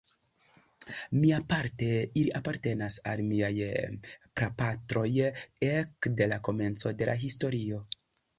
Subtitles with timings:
[1.17, 1.89] Miaparte,
[2.21, 3.51] ili apartenas al miaj
[4.41, 5.05] prapatroj
[5.69, 7.85] ekde la komenco de la historio.